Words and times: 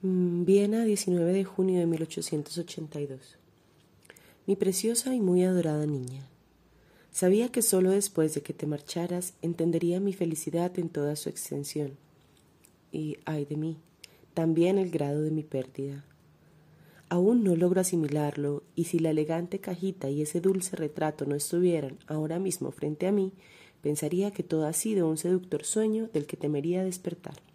Mm, 0.00 0.44
Viena, 0.44 0.84
19 0.84 1.32
de 1.32 1.42
junio 1.42 1.80
de 1.80 1.86
1882. 1.86 3.36
Mi 4.46 4.54
preciosa 4.54 5.12
y 5.12 5.20
muy 5.20 5.42
adorada 5.42 5.86
niña. 5.86 6.28
Sabía 7.10 7.48
que 7.48 7.62
solo 7.62 7.90
después 7.90 8.32
de 8.32 8.42
que 8.42 8.52
te 8.52 8.68
marcharas 8.68 9.34
entendería 9.42 9.98
mi 9.98 10.12
felicidad 10.12 10.78
en 10.78 10.88
toda 10.88 11.16
su 11.16 11.28
extensión. 11.28 11.96
Y, 12.92 13.16
ay 13.24 13.44
de 13.44 13.56
mí, 13.56 13.76
también 14.34 14.78
el 14.78 14.92
grado 14.92 15.20
de 15.22 15.32
mi 15.32 15.42
pérdida. 15.42 16.04
Aún 17.08 17.42
no 17.42 17.56
logro 17.56 17.80
asimilarlo, 17.80 18.62
y 18.76 18.84
si 18.84 19.00
la 19.00 19.10
elegante 19.10 19.58
cajita 19.58 20.10
y 20.10 20.22
ese 20.22 20.40
dulce 20.40 20.76
retrato 20.76 21.26
no 21.26 21.34
estuvieran 21.34 21.98
ahora 22.06 22.38
mismo 22.38 22.70
frente 22.70 23.08
a 23.08 23.12
mí, 23.12 23.32
pensaría 23.82 24.30
que 24.30 24.44
todo 24.44 24.64
ha 24.68 24.72
sido 24.74 25.08
un 25.08 25.18
seductor 25.18 25.64
sueño 25.64 26.08
del 26.12 26.26
que 26.26 26.36
temería 26.36 26.84
despertar. 26.84 27.47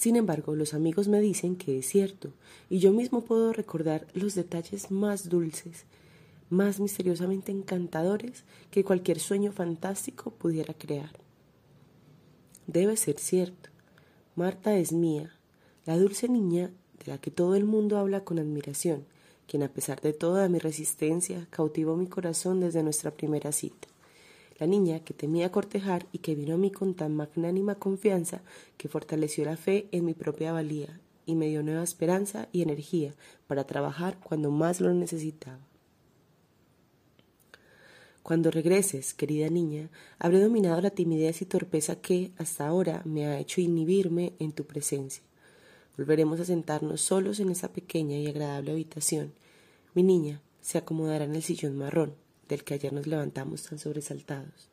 Sin 0.00 0.16
embargo, 0.16 0.56
los 0.56 0.72
amigos 0.72 1.08
me 1.08 1.20
dicen 1.20 1.56
que 1.56 1.78
es 1.78 1.86
cierto, 1.86 2.32
y 2.70 2.78
yo 2.78 2.90
mismo 2.90 3.20
puedo 3.20 3.52
recordar 3.52 4.06
los 4.14 4.34
detalles 4.34 4.90
más 4.90 5.28
dulces, 5.28 5.84
más 6.48 6.80
misteriosamente 6.80 7.52
encantadores 7.52 8.44
que 8.70 8.82
cualquier 8.82 9.20
sueño 9.20 9.52
fantástico 9.52 10.30
pudiera 10.30 10.72
crear. 10.72 11.10
Debe 12.66 12.96
ser 12.96 13.18
cierto. 13.18 13.68
Marta 14.36 14.74
es 14.78 14.90
mía, 14.90 15.36
la 15.84 15.98
dulce 15.98 16.30
niña 16.30 16.70
de 17.04 17.12
la 17.12 17.18
que 17.18 17.30
todo 17.30 17.54
el 17.54 17.66
mundo 17.66 17.98
habla 17.98 18.24
con 18.24 18.38
admiración, 18.38 19.04
quien 19.46 19.62
a 19.64 19.68
pesar 19.68 20.00
de 20.00 20.14
toda 20.14 20.48
mi 20.48 20.60
resistencia 20.60 21.46
cautivó 21.50 21.98
mi 21.98 22.06
corazón 22.06 22.58
desde 22.60 22.82
nuestra 22.82 23.10
primera 23.10 23.52
cita 23.52 23.89
la 24.60 24.66
niña 24.66 25.00
que 25.00 25.14
temía 25.14 25.50
cortejar 25.50 26.06
y 26.12 26.18
que 26.18 26.34
vino 26.34 26.54
a 26.54 26.58
mí 26.58 26.70
con 26.70 26.94
tan 26.94 27.16
magnánima 27.16 27.76
confianza 27.76 28.42
que 28.76 28.88
fortaleció 28.88 29.46
la 29.46 29.56
fe 29.56 29.88
en 29.90 30.04
mi 30.04 30.12
propia 30.12 30.52
valía 30.52 31.00
y 31.24 31.34
me 31.34 31.48
dio 31.48 31.62
nueva 31.62 31.82
esperanza 31.82 32.48
y 32.52 32.60
energía 32.60 33.14
para 33.46 33.64
trabajar 33.64 34.18
cuando 34.22 34.50
más 34.50 34.80
lo 34.80 34.92
necesitaba. 34.92 35.58
Cuando 38.22 38.50
regreses, 38.50 39.14
querida 39.14 39.48
niña, 39.48 39.88
habré 40.18 40.40
dominado 40.40 40.80
la 40.82 40.90
timidez 40.90 41.40
y 41.40 41.46
torpeza 41.46 41.96
que, 41.96 42.32
hasta 42.36 42.66
ahora, 42.66 43.00
me 43.06 43.26
ha 43.26 43.40
hecho 43.40 43.62
inhibirme 43.62 44.34
en 44.38 44.52
tu 44.52 44.66
presencia. 44.66 45.22
Volveremos 45.96 46.38
a 46.38 46.44
sentarnos 46.44 47.00
solos 47.00 47.40
en 47.40 47.48
esa 47.48 47.72
pequeña 47.72 48.18
y 48.18 48.26
agradable 48.26 48.72
habitación. 48.72 49.32
Mi 49.94 50.02
niña 50.02 50.42
se 50.60 50.76
acomodará 50.76 51.24
en 51.24 51.34
el 51.34 51.42
sillón 51.42 51.76
marrón, 51.76 52.14
del 52.50 52.64
que 52.64 52.74
ayer 52.74 52.92
nos 52.92 53.06
levantamos 53.06 53.62
tan 53.62 53.78
sobresaltados. 53.78 54.68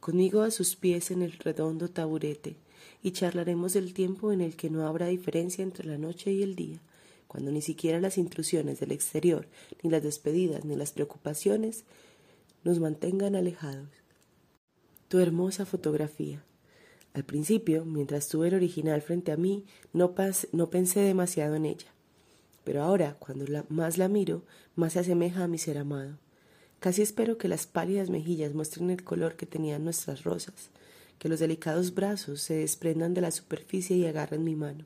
Conmigo 0.00 0.42
a 0.42 0.50
sus 0.50 0.74
pies 0.74 1.10
en 1.10 1.22
el 1.22 1.32
redondo 1.32 1.88
taburete, 1.88 2.56
y 3.02 3.12
charlaremos 3.12 3.74
del 3.74 3.94
tiempo 3.94 4.32
en 4.32 4.40
el 4.40 4.56
que 4.56 4.70
no 4.70 4.86
habrá 4.86 5.06
diferencia 5.06 5.62
entre 5.62 5.86
la 5.86 5.98
noche 5.98 6.32
y 6.32 6.42
el 6.42 6.56
día, 6.56 6.80
cuando 7.26 7.52
ni 7.52 7.62
siquiera 7.62 8.00
las 8.00 8.18
intrusiones 8.18 8.80
del 8.80 8.92
exterior, 8.92 9.46
ni 9.82 9.90
las 9.90 10.02
despedidas, 10.02 10.64
ni 10.64 10.76
las 10.76 10.92
preocupaciones 10.92 11.84
nos 12.64 12.80
mantengan 12.80 13.36
alejados. 13.36 13.88
Tu 15.08 15.18
hermosa 15.18 15.66
fotografía. 15.66 16.42
Al 17.14 17.24
principio, 17.24 17.84
mientras 17.84 18.28
tuve 18.28 18.48
el 18.48 18.54
original 18.54 19.02
frente 19.02 19.32
a 19.32 19.36
mí, 19.36 19.64
no, 19.92 20.14
no 20.52 20.70
pensé 20.70 21.00
demasiado 21.00 21.54
en 21.54 21.66
ella. 21.66 21.88
Pero 22.64 22.82
ahora, 22.82 23.16
cuando 23.18 23.46
más 23.68 23.98
la 23.98 24.08
miro, 24.08 24.42
más 24.76 24.94
se 24.94 25.00
asemeja 25.00 25.44
a 25.44 25.48
mi 25.48 25.58
ser 25.58 25.78
amado. 25.78 26.18
Casi 26.80 27.02
espero 27.02 27.38
que 27.38 27.48
las 27.48 27.66
pálidas 27.66 28.08
mejillas 28.08 28.54
muestren 28.54 28.90
el 28.90 29.02
color 29.02 29.34
que 29.34 29.46
tenían 29.46 29.82
nuestras 29.82 30.22
rosas, 30.22 30.70
que 31.18 31.28
los 31.28 31.40
delicados 31.40 31.92
brazos 31.92 32.40
se 32.40 32.54
desprendan 32.54 33.14
de 33.14 33.20
la 33.20 33.32
superficie 33.32 33.96
y 33.96 34.06
agarren 34.06 34.44
mi 34.44 34.54
mano. 34.54 34.84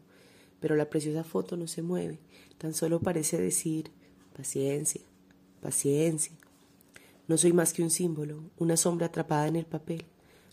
Pero 0.61 0.75
la 0.75 0.89
preciosa 0.89 1.23
foto 1.23 1.57
no 1.57 1.67
se 1.67 1.83
mueve, 1.83 2.19
tan 2.57 2.73
solo 2.73 3.01
parece 3.01 3.39
decir 3.39 3.91
paciencia, 4.35 5.03
paciencia. 5.61 6.33
No 7.29 7.37
soy 7.37 7.53
más 7.53 7.75
que 7.75 7.83
un 7.83 7.91
símbolo, 7.91 8.43
una 8.57 8.79
sombra 8.79 9.09
atrapada 9.09 9.47
en 9.49 9.57
el 9.57 9.67
papel. 9.67 10.07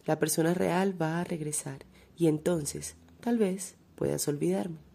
La 0.05 0.19
persona 0.19 0.53
real 0.53 1.01
va 1.01 1.21
a 1.21 1.23
regresar 1.23 1.85
y 2.17 2.27
entonces, 2.27 2.95
tal 3.21 3.37
vez, 3.37 3.75
puedas 3.95 4.27
olvidarme. 4.27 4.88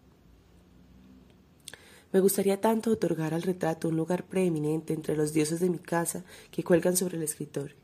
Me 2.14 2.20
gustaría 2.20 2.60
tanto 2.60 2.92
otorgar 2.92 3.34
al 3.34 3.42
retrato 3.42 3.88
un 3.88 3.97
lugar 3.97 4.25
preeminente 4.25 4.94
entre 4.94 5.16
los 5.16 5.32
dioses 5.32 5.58
de 5.58 5.69
mi 5.69 5.80
casa 5.80 6.22
que 6.52 6.62
cuelgan 6.62 6.97
sobre 6.97 7.16
el 7.16 7.25
escritorio. 7.25 7.75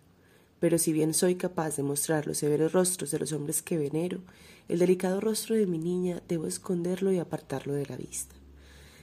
Pero 0.61 0.79
si 0.79 0.93
bien 0.93 1.15
soy 1.15 1.35
capaz 1.35 1.75
de 1.75 1.83
mostrar 1.83 2.29
los 2.29 2.39
severos 2.39 2.73
rostros 2.73 3.11
de 3.11 3.19
los 3.19 3.33
hombres 3.33 3.61
que 3.61 3.77
venero, 3.77 4.21
el 4.69 4.79
delicado 4.79 5.21
rostro 5.21 5.57
de 5.57 5.67
mi 5.67 5.79
niña 5.79 6.23
debo 6.29 6.47
esconderlo 6.47 7.11
y 7.11 7.19
apartarlo 7.19 7.73
de 7.73 7.87
la 7.87 7.97
vista. 7.97 8.37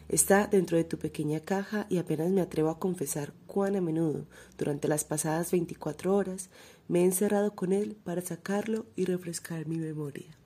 Está 0.07 0.47
dentro 0.47 0.77
de 0.77 0.85
tu 0.85 0.97
pequeña 0.97 1.41
caja 1.41 1.87
y 1.89 1.97
apenas 1.97 2.29
me 2.29 2.39
atrevo 2.39 2.69
a 2.69 2.79
confesar 2.79 3.33
cuán 3.47 3.75
a 3.75 3.81
menudo, 3.81 4.27
durante 4.57 4.87
las 4.87 5.03
pasadas 5.03 5.51
veinticuatro 5.51 6.15
horas, 6.15 6.49
me 6.87 7.01
he 7.01 7.03
encerrado 7.03 7.53
con 7.53 7.73
él 7.73 7.97
para 8.01 8.21
sacarlo 8.21 8.85
y 8.95 9.03
refrescar 9.03 9.67
mi 9.67 9.77
memoria 9.77 10.37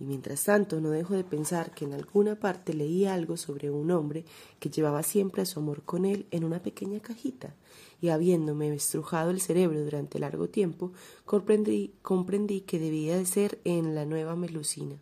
y 0.00 0.04
mientras 0.04 0.44
tanto 0.44 0.80
no 0.80 0.90
dejo 0.90 1.14
de 1.14 1.24
pensar 1.24 1.72
que 1.72 1.84
en 1.84 1.92
alguna 1.92 2.36
parte 2.36 2.72
leí 2.72 3.04
algo 3.04 3.36
sobre 3.36 3.70
un 3.70 3.90
hombre 3.90 4.24
que 4.60 4.70
llevaba 4.70 5.02
siempre 5.02 5.42
a 5.42 5.46
su 5.46 5.58
amor 5.58 5.82
con 5.82 6.04
él 6.04 6.26
en 6.30 6.44
una 6.44 6.62
pequeña 6.62 7.00
cajita, 7.00 7.54
y 8.00 8.10
habiéndome 8.10 8.72
estrujado 8.72 9.30
el 9.30 9.40
cerebro 9.40 9.82
durante 9.82 10.20
largo 10.20 10.48
tiempo, 10.48 10.92
comprendí, 11.24 11.92
comprendí 12.02 12.60
que 12.60 12.78
debía 12.78 13.16
de 13.16 13.26
ser 13.26 13.58
en 13.64 13.96
la 13.96 14.04
nueva 14.04 14.36
Melusina. 14.36 14.96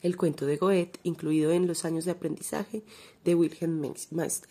El 0.00 0.16
cuento 0.16 0.46
de 0.46 0.56
Goethe, 0.56 0.98
incluido 1.02 1.50
en 1.50 1.66
los 1.66 1.84
años 1.84 2.06
de 2.06 2.12
aprendizaje 2.12 2.82
de 3.24 3.34
Wilhelm 3.34 3.78
Meister, 4.10 4.50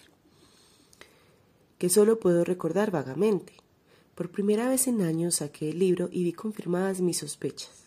que 1.79 1.89
solo 1.89 2.19
puedo 2.19 2.43
recordar 2.43 2.91
vagamente. 2.91 3.53
Por 4.13 4.29
primera 4.29 4.69
vez 4.69 4.87
en 4.87 5.01
años 5.01 5.35
saqué 5.35 5.71
el 5.71 5.79
libro 5.79 6.09
y 6.11 6.23
vi 6.23 6.33
confirmadas 6.33 7.01
mis 7.01 7.17
sospechas 7.17 7.82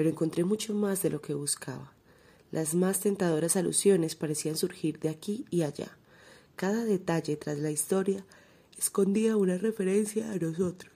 pero 0.00 0.08
encontré 0.08 0.44
mucho 0.44 0.72
más 0.72 1.02
de 1.02 1.10
lo 1.10 1.20
que 1.20 1.34
buscaba. 1.34 1.92
Las 2.50 2.74
más 2.74 3.00
tentadoras 3.00 3.56
alusiones 3.56 4.16
parecían 4.16 4.56
surgir 4.56 4.98
de 4.98 5.10
aquí 5.10 5.44
y 5.50 5.60
allá. 5.60 5.94
Cada 6.56 6.86
detalle 6.86 7.36
tras 7.36 7.58
la 7.58 7.70
historia 7.70 8.24
escondía 8.78 9.36
una 9.36 9.58
referencia 9.58 10.32
a 10.32 10.36
nosotros. 10.36 10.90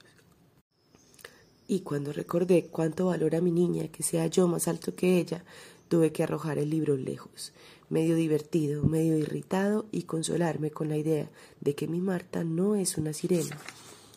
Y 1.67 1.81
cuando 1.81 2.13
recordé 2.13 2.65
cuánto 2.65 3.05
valora 3.05 3.41
mi 3.41 3.51
niña 3.51 3.89
que 3.89 4.01
sea 4.01 4.25
yo 4.25 4.47
más 4.47 4.67
alto 4.67 4.95
que 4.95 5.19
ella, 5.19 5.45
tuve 5.87 6.11
que 6.11 6.23
arrojar 6.23 6.57
el 6.57 6.71
libro 6.71 6.97
lejos, 6.97 7.53
medio 7.91 8.15
divertido, 8.15 8.85
medio 8.85 9.19
irritado, 9.19 9.85
y 9.91 10.05
consolarme 10.05 10.71
con 10.71 10.89
la 10.89 10.97
idea 10.97 11.29
de 11.61 11.75
que 11.75 11.87
mi 11.87 11.99
Marta 11.99 12.43
no 12.43 12.73
es 12.75 12.97
una 12.97 13.13
sirena, 13.13 13.55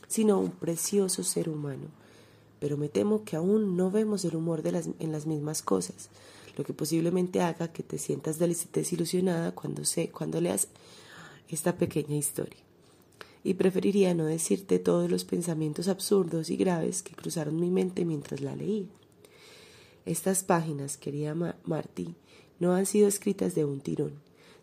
sino 0.06 0.40
un 0.40 0.52
precioso 0.52 1.24
ser 1.24 1.50
humano, 1.50 1.88
pero 2.60 2.76
me 2.76 2.88
temo 2.88 3.24
que 3.24 3.36
aún 3.36 3.76
no 3.76 3.90
vemos 3.90 4.24
el 4.24 4.36
humor 4.36 4.62
de 4.62 4.72
las, 4.72 4.88
en 4.98 5.12
las 5.12 5.26
mismas 5.26 5.62
cosas, 5.62 6.10
lo 6.56 6.64
que 6.64 6.72
posiblemente 6.72 7.40
haga 7.40 7.72
que 7.72 7.82
te 7.82 7.98
sientas 7.98 8.38
desilusionada 8.38 9.52
cuando, 9.52 9.84
sé, 9.84 10.10
cuando 10.10 10.40
leas 10.40 10.68
esta 11.48 11.76
pequeña 11.76 12.16
historia. 12.16 12.58
Y 13.44 13.54
preferiría 13.54 14.14
no 14.14 14.24
decirte 14.24 14.78
todos 14.78 15.10
los 15.10 15.24
pensamientos 15.24 15.88
absurdos 15.88 16.50
y 16.50 16.56
graves 16.56 17.02
que 17.02 17.14
cruzaron 17.14 17.60
mi 17.60 17.70
mente 17.70 18.04
mientras 18.04 18.40
la 18.40 18.56
leí. 18.56 18.88
Estas 20.04 20.42
páginas, 20.42 20.96
querida 20.96 21.34
Marty, 21.64 22.14
no 22.58 22.74
han 22.74 22.86
sido 22.86 23.06
escritas 23.06 23.54
de 23.54 23.64
un 23.64 23.80
tirón. 23.80 24.14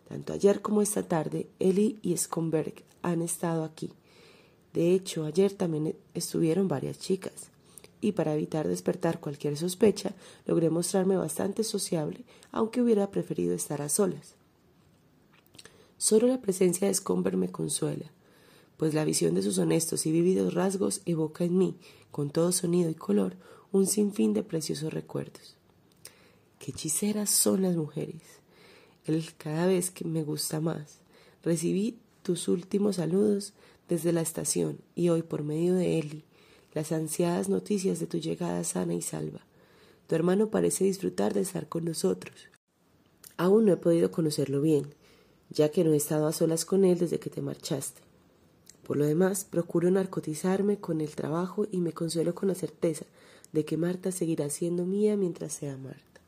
Tanto 0.08 0.34
ayer 0.34 0.60
como 0.60 0.82
esta 0.82 1.02
tarde, 1.02 1.48
Ellie 1.58 1.96
y 2.02 2.16
Scomberg 2.16 2.74
han 3.02 3.22
estado 3.22 3.64
aquí. 3.64 3.90
De 4.74 4.92
hecho, 4.92 5.24
ayer 5.24 5.54
también 5.54 5.96
estuvieron 6.14 6.68
varias 6.68 6.98
chicas 6.98 7.50
y 8.00 8.12
para 8.12 8.34
evitar 8.34 8.68
despertar 8.68 9.20
cualquier 9.20 9.56
sospecha, 9.56 10.14
logré 10.46 10.70
mostrarme 10.70 11.16
bastante 11.16 11.64
sociable, 11.64 12.24
aunque 12.52 12.82
hubiera 12.82 13.10
preferido 13.10 13.54
estar 13.54 13.82
a 13.82 13.88
solas. 13.88 14.34
Solo 15.98 16.26
la 16.26 16.40
presencia 16.40 16.86
de 16.86 16.94
Scomber 16.94 17.36
me 17.36 17.50
consuela, 17.50 18.12
pues 18.76 18.92
la 18.94 19.04
visión 19.04 19.34
de 19.34 19.42
sus 19.42 19.58
honestos 19.58 20.06
y 20.06 20.12
vívidos 20.12 20.54
rasgos 20.54 21.00
evoca 21.06 21.44
en 21.44 21.56
mí, 21.56 21.76
con 22.10 22.30
todo 22.30 22.52
sonido 22.52 22.90
y 22.90 22.94
color, 22.94 23.36
un 23.72 23.86
sinfín 23.86 24.34
de 24.34 24.42
preciosos 24.42 24.92
recuerdos. 24.92 25.56
Qué 26.58 26.70
hechiceras 26.72 27.30
son 27.30 27.62
las 27.62 27.76
mujeres. 27.76 28.22
Él 29.04 29.24
cada 29.38 29.66
vez 29.66 29.90
que 29.90 30.04
me 30.04 30.24
gusta 30.24 30.60
más. 30.60 30.98
Recibí 31.42 31.98
tus 32.22 32.48
últimos 32.48 32.96
saludos 32.96 33.52
desde 33.88 34.12
la 34.12 34.20
estación 34.20 34.78
y 34.94 35.10
hoy 35.10 35.22
por 35.22 35.44
medio 35.44 35.74
de 35.74 35.98
Eli 35.98 36.24
las 36.76 36.92
ansiadas 36.92 37.48
noticias 37.48 38.00
de 38.00 38.06
tu 38.06 38.18
llegada 38.18 38.62
sana 38.62 38.92
y 38.92 39.00
salva. 39.00 39.40
Tu 40.08 40.14
hermano 40.14 40.50
parece 40.50 40.84
disfrutar 40.84 41.32
de 41.32 41.40
estar 41.40 41.70
con 41.70 41.86
nosotros. 41.86 42.48
Aún 43.38 43.64
no 43.64 43.72
he 43.72 43.78
podido 43.78 44.10
conocerlo 44.10 44.60
bien, 44.60 44.84
ya 45.48 45.70
que 45.70 45.84
no 45.84 45.94
he 45.94 45.96
estado 45.96 46.26
a 46.26 46.34
solas 46.34 46.66
con 46.66 46.84
él 46.84 46.98
desde 46.98 47.18
que 47.18 47.30
te 47.30 47.40
marchaste. 47.40 48.02
Por 48.86 48.98
lo 48.98 49.06
demás, 49.06 49.46
procuro 49.46 49.90
narcotizarme 49.90 50.76
con 50.76 51.00
el 51.00 51.14
trabajo 51.14 51.66
y 51.72 51.78
me 51.78 51.94
consuelo 51.94 52.34
con 52.34 52.48
la 52.48 52.54
certeza 52.54 53.06
de 53.54 53.64
que 53.64 53.78
Marta 53.78 54.12
seguirá 54.12 54.50
siendo 54.50 54.84
mía 54.84 55.16
mientras 55.16 55.54
sea 55.54 55.78
Marta. 55.78 56.20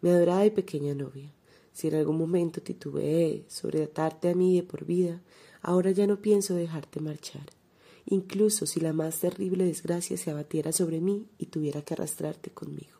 Mi 0.00 0.08
adorada 0.08 0.46
y 0.46 0.50
pequeña 0.50 0.94
novia, 0.94 1.30
si 1.74 1.88
en 1.88 1.96
algún 1.96 2.16
momento 2.16 2.62
titubeé 2.62 3.44
sobre 3.48 3.82
atarte 3.82 4.30
a 4.30 4.34
mí 4.34 4.56
de 4.56 4.62
por 4.62 4.86
vida, 4.86 5.20
ahora 5.60 5.90
ya 5.90 6.06
no 6.06 6.16
pienso 6.22 6.54
dejarte 6.54 7.00
marchar, 7.00 7.59
incluso 8.06 8.66
si 8.66 8.80
la 8.80 8.92
más 8.92 9.20
terrible 9.20 9.64
desgracia 9.64 10.16
se 10.16 10.30
abatiera 10.30 10.72
sobre 10.72 11.00
mí 11.00 11.26
y 11.38 11.46
tuviera 11.46 11.82
que 11.82 11.94
arrastrarte 11.94 12.50
conmigo. 12.50 12.98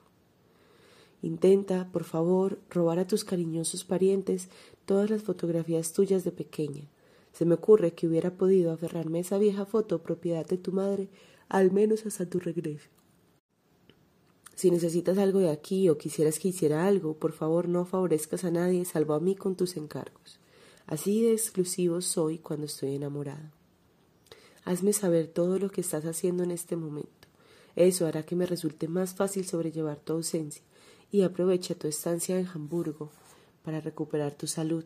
Intenta, 1.22 1.88
por 1.92 2.04
favor, 2.04 2.58
robar 2.70 2.98
a 2.98 3.06
tus 3.06 3.24
cariñosos 3.24 3.84
parientes 3.84 4.48
todas 4.86 5.10
las 5.10 5.22
fotografías 5.22 5.92
tuyas 5.92 6.24
de 6.24 6.32
pequeña. 6.32 6.84
Se 7.32 7.44
me 7.44 7.54
ocurre 7.54 7.92
que 7.92 8.06
hubiera 8.06 8.30
podido 8.30 8.72
aferrarme 8.72 9.18
a 9.18 9.20
esa 9.20 9.38
vieja 9.38 9.66
foto 9.66 10.02
propiedad 10.02 10.46
de 10.46 10.56
tu 10.56 10.72
madre, 10.72 11.08
al 11.48 11.72
menos 11.72 12.06
hasta 12.06 12.26
tu 12.26 12.40
regreso. 12.40 12.88
Si 14.54 14.70
necesitas 14.70 15.18
algo 15.18 15.38
de 15.38 15.50
aquí 15.50 15.88
o 15.88 15.96
quisieras 15.96 16.38
que 16.38 16.48
hiciera 16.48 16.86
algo, 16.86 17.14
por 17.14 17.32
favor 17.32 17.68
no 17.68 17.84
favorezcas 17.84 18.44
a 18.44 18.50
nadie 18.50 18.84
salvo 18.84 19.14
a 19.14 19.20
mí 19.20 19.34
con 19.34 19.56
tus 19.56 19.76
encargos. 19.76 20.38
Así 20.86 21.22
de 21.22 21.32
exclusivo 21.32 22.00
soy 22.00 22.38
cuando 22.38 22.66
estoy 22.66 22.94
enamorado. 22.94 23.59
Hazme 24.64 24.92
saber 24.92 25.28
todo 25.28 25.58
lo 25.58 25.70
que 25.70 25.80
estás 25.80 26.04
haciendo 26.04 26.42
en 26.42 26.50
este 26.50 26.76
momento. 26.76 27.28
Eso 27.76 28.06
hará 28.06 28.24
que 28.24 28.36
me 28.36 28.46
resulte 28.46 28.88
más 28.88 29.14
fácil 29.14 29.46
sobrellevar 29.46 29.98
tu 29.98 30.12
ausencia 30.12 30.62
y 31.10 31.22
aprovecha 31.22 31.74
tu 31.74 31.88
estancia 31.88 32.38
en 32.38 32.46
Hamburgo 32.46 33.10
para 33.64 33.80
recuperar 33.80 34.34
tu 34.34 34.46
salud. 34.46 34.84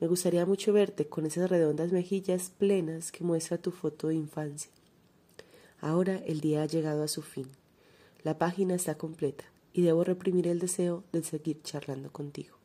Me 0.00 0.06
gustaría 0.06 0.44
mucho 0.44 0.72
verte 0.72 1.06
con 1.06 1.24
esas 1.24 1.48
redondas 1.48 1.92
mejillas 1.92 2.50
plenas 2.58 3.12
que 3.12 3.24
muestra 3.24 3.58
tu 3.58 3.70
foto 3.70 4.08
de 4.08 4.14
infancia. 4.14 4.70
Ahora 5.80 6.16
el 6.26 6.40
día 6.40 6.62
ha 6.62 6.66
llegado 6.66 7.02
a 7.02 7.08
su 7.08 7.22
fin. 7.22 7.46
La 8.22 8.38
página 8.38 8.74
está 8.74 8.98
completa 8.98 9.44
y 9.72 9.82
debo 9.82 10.04
reprimir 10.04 10.48
el 10.48 10.58
deseo 10.58 11.04
de 11.12 11.22
seguir 11.22 11.62
charlando 11.62 12.10
contigo. 12.10 12.56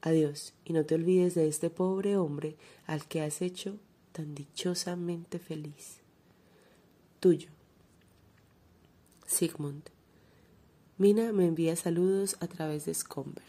Adiós 0.00 0.54
y 0.64 0.72
no 0.72 0.84
te 0.84 0.94
olvides 0.94 1.34
de 1.34 1.48
este 1.48 1.70
pobre 1.70 2.16
hombre 2.16 2.56
al 2.86 3.06
que 3.06 3.22
has 3.22 3.42
hecho 3.42 3.78
tan 4.16 4.34
dichosamente 4.34 5.38
feliz. 5.38 5.98
Tuyo. 7.20 7.50
Sigmund. 9.26 9.90
Mina 10.96 11.32
me 11.32 11.44
envía 11.44 11.76
saludos 11.76 12.38
a 12.40 12.46
través 12.46 12.86
de 12.86 12.94
Scomber. 12.94 13.44